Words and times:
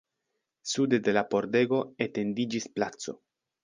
Sude 0.71 0.99
de 1.09 1.15
la 1.19 1.23
pordego 1.35 1.81
etendiĝis 2.09 2.71
placo. 2.79 3.21